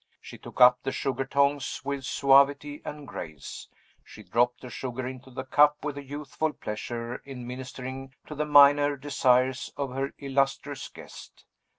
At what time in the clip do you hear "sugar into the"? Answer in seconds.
4.71-5.43